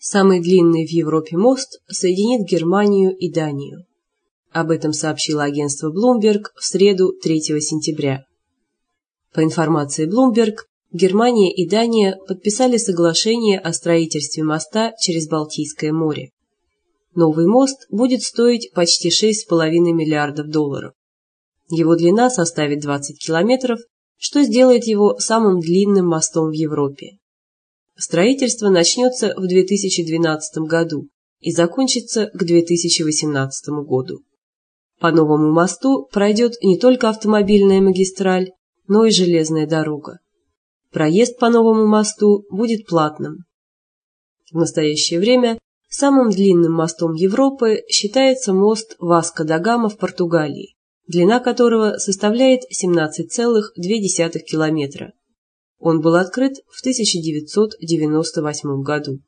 [0.00, 3.84] Самый длинный в Европе мост соединит Германию и Данию.
[4.52, 8.24] Об этом сообщило агентство Bloomberg в среду 3 сентября.
[9.34, 10.58] По информации Bloomberg,
[10.92, 16.30] Германия и Дания подписали соглашение о строительстве моста через Балтийское море.
[17.14, 20.94] Новый мост будет стоить почти 6,5 миллиардов долларов.
[21.70, 23.80] Его длина составит 20 километров,
[24.16, 27.18] что сделает его самым длинным мостом в Европе.
[28.00, 31.08] Строительство начнется в 2012 году
[31.40, 34.20] и закончится к 2018 году.
[35.00, 38.52] По новому мосту пройдет не только автомобильная магистраль,
[38.86, 40.20] но и железная дорога.
[40.92, 43.38] Проезд по новому мосту будет платным.
[44.52, 50.76] В настоящее время самым длинным мостом Европы считается мост Васко-да-Гама в Португалии,
[51.08, 55.12] длина которого составляет 17,2 километра.
[55.78, 59.20] Он был открыт в 1998 году.